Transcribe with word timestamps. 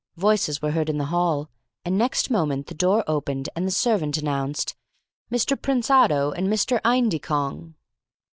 Voices 0.17 0.63
were 0.63 0.71
heard 0.71 0.89
in 0.89 0.97
the 0.97 1.05
hall, 1.13 1.47
and 1.85 1.95
next 1.95 2.31
moment 2.31 2.65
the 2.65 2.73
door 2.73 3.03
opened 3.05 3.49
and 3.55 3.67
the 3.67 3.71
servant 3.71 4.17
announced 4.17 4.75
"Mr. 5.31 5.55
Prinsotto 5.55 6.31
and 6.31 6.47
Mr. 6.47 6.81
Aydycong." 6.81 7.75